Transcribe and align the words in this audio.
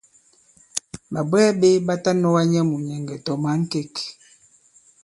Ɓàbwɛɛ 1.11 1.49
ɓē 1.59 1.69
ɓa 1.85 1.95
ta 2.03 2.11
nɔ̄ga 2.21 2.41
nyɛ 2.51 2.61
mùnyɛ̀ŋgɛ̀ 2.69 3.21
tɔ̀ 3.25 3.35
mǎnkêk. 3.43 3.93